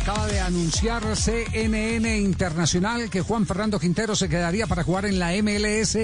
acaba 0.00 0.26
de 0.28 0.40
anunciar 0.40 1.02
CNN 1.14 2.18
Internacional 2.18 3.10
que 3.10 3.20
Juan 3.20 3.46
Fernando 3.46 3.78
Quintero 3.78 4.16
se 4.16 4.28
quedaría 4.30 4.66
para 4.66 4.82
jugar 4.82 5.04
en 5.04 5.18
la 5.18 5.32
MLS 5.42 5.96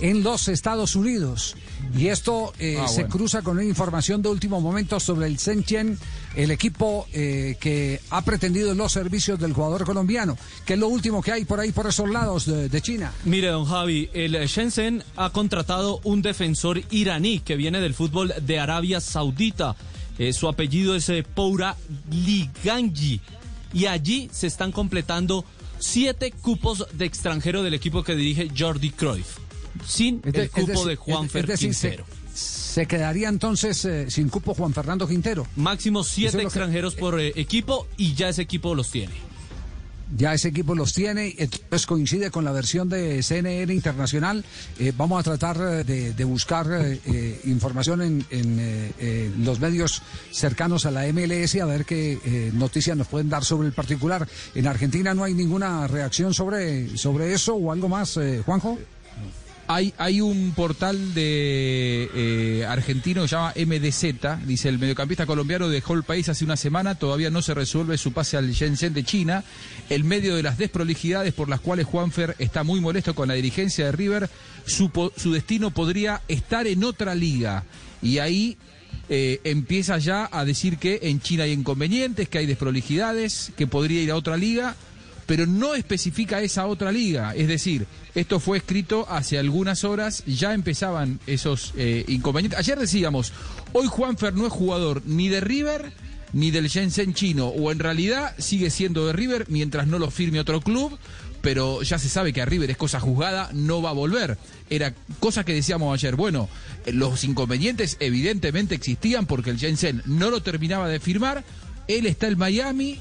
en 0.00 0.22
los 0.24 0.48
Estados 0.48 0.96
Unidos. 0.96 1.54
Y 1.96 2.08
esto 2.08 2.52
eh, 2.58 2.78
Ah, 2.80 2.88
se 2.88 3.02
bueno. 3.02 3.10
cruza 3.16 3.42
con 3.42 3.56
una 3.58 3.64
información 3.64 4.22
de 4.22 4.28
último 4.28 4.60
momento 4.60 4.98
sobre 4.98 5.28
el 5.28 5.36
Shenzhen, 5.36 5.96
el 6.34 6.50
equipo 6.50 7.06
eh, 7.12 7.56
que 7.60 8.00
ha 8.10 8.22
pretendido 8.22 8.74
los 8.74 8.90
servicios 8.92 9.38
del 9.38 9.52
jugador 9.52 9.84
colombiano, 9.84 10.36
que 10.66 10.72
es 10.74 10.78
lo 10.78 10.88
último 10.88 11.22
que 11.22 11.30
hay 11.32 11.44
por 11.44 11.60
ahí, 11.60 11.70
por 11.70 11.86
esos 11.86 12.10
lados 12.10 12.46
de, 12.46 12.68
de 12.68 12.82
China. 12.82 13.12
Mire, 13.24 13.48
don 13.48 13.66
Javi, 13.66 14.10
el 14.14 14.32
Shenzhen 14.48 15.04
ha 15.16 15.30
contratado 15.30 16.00
un 16.02 16.22
defensor 16.22 16.80
iraní 16.90 17.38
que 17.40 17.54
viene 17.54 17.80
del 17.80 17.94
fútbol 17.94 18.34
de 18.42 18.58
Arabia 18.58 19.00
Saudita. 19.00 19.76
Eh, 20.18 20.32
su 20.32 20.48
apellido 20.48 20.94
es 20.96 21.10
Poura 21.34 21.76
Liganji. 22.10 23.20
Y 23.74 23.86
allí 23.86 24.30
se 24.32 24.46
están 24.46 24.72
completando 24.72 25.44
siete 25.78 26.30
cupos 26.32 26.86
de 26.92 27.04
extranjero 27.04 27.62
del 27.62 27.74
equipo 27.74 28.02
que 28.02 28.14
dirige 28.14 28.48
Jordi 28.56 28.90
Cruyff. 28.90 29.38
Sin 29.86 30.20
Es 30.24 30.32
de- 30.32 30.42
el 30.44 30.50
cupo 30.50 30.66
decir- 30.72 30.86
de 30.86 30.96
decir, 31.52 31.74
se- 31.74 31.88
Quintero. 31.90 32.06
Se, 32.34 32.86
quedaría 32.86 33.28
entonces 33.28 33.84
eh, 33.84 34.10
sin 34.10 34.28
cupo 34.28 34.54
Juan 34.54 34.72
Fernando 34.72 35.06
Quintero. 35.06 35.46
Máximo 35.56 36.02
siete 36.04 36.28
es 36.28 36.34
lo 36.34 36.40
que- 36.40 36.46
extranjeros 36.46 36.94
por 36.94 37.20
eh, 37.20 37.32
equipo 37.36 37.86
y 37.96 38.14
ya 38.14 38.28
ese 38.28 38.42
equipo 38.42 38.74
los 38.74 38.90
tiene. 38.90 39.12
Ya 40.16 40.34
ese 40.34 40.48
equipo 40.48 40.74
los 40.74 40.92
tiene, 40.92 41.34
entonces 41.38 41.86
coincide 41.86 42.30
con 42.30 42.44
la 42.44 42.52
versión 42.52 42.88
de 42.88 43.22
CNN 43.22 43.72
Internacional. 43.72 44.44
Eh, 44.78 44.92
vamos 44.96 45.18
a 45.20 45.22
tratar 45.22 45.56
eh, 45.88 46.12
de, 46.14 46.24
buscar 46.24 46.66
eh, 46.70 47.00
eh, 47.06 47.40
información 47.44 48.02
en, 48.02 48.26
en, 48.30 49.44
los 49.44 49.60
medios 49.60 50.02
cercanos 50.30 50.86
a 50.86 50.90
la 50.90 51.06
MLS 51.12 51.56
a 51.56 51.66
ver 51.66 51.84
qué 51.84 52.50
noticias 52.54 52.96
nos 52.96 53.08
pueden 53.08 53.28
dar 53.28 53.44
sobre 53.44 53.68
el 53.68 53.72
particular. 53.72 54.26
En 54.54 54.66
Argentina 54.66 55.14
no 55.14 55.24
hay 55.24 55.34
ninguna 55.34 55.86
reacción 55.86 56.34
sobre, 56.34 56.96
sobre 56.96 57.32
eso 57.32 57.54
o 57.54 57.72
algo 57.72 57.88
más, 57.88 58.18
Juanjo. 58.44 58.78
Hay, 59.66 59.94
hay 59.96 60.20
un 60.20 60.52
portal 60.54 61.14
de 61.14 62.10
eh, 62.14 62.66
argentino 62.66 63.22
que 63.22 63.28
se 63.28 63.36
llama 63.36 63.54
MDZ, 63.56 64.46
dice 64.46 64.68
el 64.68 64.78
mediocampista 64.78 65.24
colombiano 65.24 65.70
dejó 65.70 65.94
el 65.94 66.02
país 66.02 66.28
hace 66.28 66.44
una 66.44 66.56
semana, 66.56 66.96
todavía 66.96 67.30
no 67.30 67.40
se 67.40 67.54
resuelve 67.54 67.96
su 67.96 68.12
pase 68.12 68.36
al 68.36 68.52
Shenzhen 68.52 68.92
de 68.92 69.04
China, 69.04 69.42
en 69.88 70.06
medio 70.06 70.36
de 70.36 70.42
las 70.42 70.58
desprolijidades 70.58 71.32
por 71.32 71.48
las 71.48 71.60
cuales 71.60 71.86
Juanfer 71.86 72.36
está 72.38 72.62
muy 72.62 72.80
molesto 72.80 73.14
con 73.14 73.28
la 73.28 73.34
dirigencia 73.34 73.86
de 73.86 73.92
River, 73.92 74.28
su, 74.66 74.90
su 75.16 75.32
destino 75.32 75.70
podría 75.70 76.20
estar 76.28 76.66
en 76.66 76.84
otra 76.84 77.14
liga 77.14 77.64
y 78.02 78.18
ahí 78.18 78.58
eh, 79.08 79.40
empieza 79.44 79.96
ya 79.98 80.28
a 80.30 80.44
decir 80.44 80.76
que 80.76 81.00
en 81.04 81.20
China 81.20 81.44
hay 81.44 81.52
inconvenientes, 81.52 82.28
que 82.28 82.38
hay 82.38 82.46
desprolijidades, 82.46 83.52
que 83.56 83.66
podría 83.66 84.02
ir 84.02 84.10
a 84.10 84.16
otra 84.16 84.36
liga 84.36 84.76
pero 85.26 85.46
no 85.46 85.74
especifica 85.74 86.42
esa 86.42 86.66
otra 86.66 86.92
liga. 86.92 87.34
Es 87.34 87.48
decir, 87.48 87.86
esto 88.14 88.40
fue 88.40 88.58
escrito 88.58 89.06
hace 89.08 89.38
algunas 89.38 89.84
horas, 89.84 90.22
ya 90.26 90.54
empezaban 90.54 91.20
esos 91.26 91.72
eh, 91.76 92.04
inconvenientes. 92.08 92.58
Ayer 92.58 92.78
decíamos, 92.78 93.32
hoy 93.72 93.86
Juanfer 93.86 94.34
no 94.34 94.46
es 94.46 94.52
jugador 94.52 95.02
ni 95.06 95.28
de 95.28 95.40
River 95.40 95.92
ni 96.32 96.50
del 96.50 96.66
Shenzhen 96.66 97.14
chino, 97.14 97.46
o 97.46 97.70
en 97.70 97.78
realidad 97.78 98.34
sigue 98.38 98.68
siendo 98.68 99.06
de 99.06 99.12
River 99.12 99.46
mientras 99.48 99.86
no 99.86 100.00
lo 100.00 100.10
firme 100.10 100.40
otro 100.40 100.60
club, 100.60 100.98
pero 101.42 101.82
ya 101.82 101.98
se 101.98 102.08
sabe 102.08 102.32
que 102.32 102.42
a 102.42 102.44
River 102.44 102.70
es 102.70 102.76
cosa 102.76 102.98
juzgada, 102.98 103.50
no 103.52 103.80
va 103.80 103.90
a 103.90 103.92
volver. 103.92 104.36
Era 104.68 104.94
cosa 105.20 105.44
que 105.44 105.54
decíamos 105.54 105.94
ayer, 105.94 106.16
bueno, 106.16 106.48
eh, 106.86 106.92
los 106.92 107.22
inconvenientes 107.22 107.96
evidentemente 108.00 108.74
existían 108.74 109.26
porque 109.26 109.50
el 109.50 109.58
Shenzhen 109.58 110.02
no 110.06 110.30
lo 110.30 110.42
terminaba 110.42 110.88
de 110.88 110.98
firmar, 110.98 111.44
él 111.86 112.06
está 112.06 112.26
en 112.26 112.38
Miami, 112.38 112.98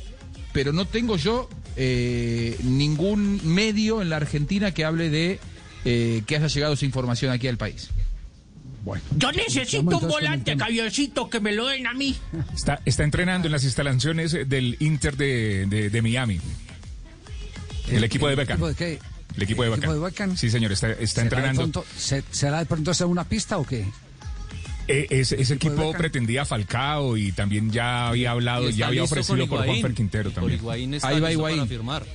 pero 0.51 0.71
no 0.71 0.85
tengo 0.85 1.17
yo 1.17 1.49
eh, 1.75 2.57
ningún 2.63 3.39
medio 3.43 4.01
en 4.01 4.09
la 4.09 4.17
Argentina 4.17 4.71
que 4.71 4.85
hable 4.85 5.09
de 5.09 5.39
eh, 5.85 6.23
que 6.25 6.35
haya 6.37 6.47
llegado 6.47 6.73
esa 6.73 6.85
información 6.85 7.31
aquí 7.31 7.47
al 7.47 7.57
país. 7.57 7.89
Bueno. 8.83 9.01
Yo 9.17 9.31
necesito 9.31 9.97
un 9.97 10.03
el 10.03 10.09
volante, 10.09 10.57
cabioncito, 10.57 11.29
que 11.29 11.39
me 11.39 11.53
lo 11.53 11.67
den 11.67 11.87
a 11.87 11.93
mí. 11.93 12.15
Está, 12.53 12.81
está 12.85 13.03
entrenando 13.05 13.47
en 13.47 13.53
las 13.53 13.63
instalaciones 13.63 14.33
del 14.33 14.75
Inter 14.79 15.15
de, 15.15 15.65
de- 15.67 15.89
de 15.89 16.01
Miami. 16.01 16.39
El, 17.89 18.03
equipo 18.03 18.27
de 18.27 18.35
Beckham. 18.35 18.55
¿Equipo 18.57 18.67
de 18.69 18.75
qué? 18.75 18.99
El 19.35 19.43
equipo 19.43 19.63
de 19.63 19.69
¿El 19.69 19.75
Beckham. 19.75 19.89
equipo 19.91 19.93
de 20.05 20.11
Beckham? 20.11 20.37
Sí, 20.37 20.49
señor, 20.49 20.71
está, 20.71 20.91
está 20.91 21.05
¿Será 21.07 21.21
de 21.21 21.21
entrenando. 21.49 21.61
pronto- 21.61 21.85
se- 21.97 22.23
¿Será 22.31 22.59
de 22.59 22.65
pronto 22.65 22.91
esa 22.91 23.05
una 23.05 23.23
pista 23.23 23.57
o 23.57 23.65
qué? 23.65 23.85
Eh, 24.87 25.07
ese, 25.09 25.41
ese 25.41 25.53
equipo 25.53 25.93
pretendía 25.93 26.43
Falcao 26.45 27.15
y 27.15 27.31
también 27.31 27.71
ya 27.71 28.09
había 28.09 28.31
hablado, 28.31 28.69
ya 28.69 28.87
había 28.87 29.03
ofrecido 29.03 29.47
por. 29.47 29.65
Juanfer 29.65 29.93
Quintero 29.93 30.29
Por 30.29 30.33
también. 30.33 30.59
Higuaín 30.59 30.93
está 30.93 31.07
Ahí 31.07 31.19
va 31.19 31.31
Higuaín. 31.31 31.57
para 31.59 31.69
firmar. 31.69 32.05